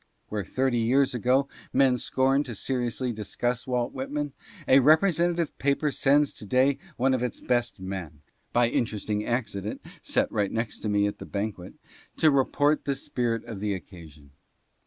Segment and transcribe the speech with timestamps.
[0.29, 4.33] Where thirty years ago men scorned to seriously discuss Walt Whitman,
[4.67, 10.31] a representative paper sends to day one of its best men (by interesting accident set
[10.31, 11.75] right next me at the banquet)
[12.17, 14.31] "to report the spirit of the occasion."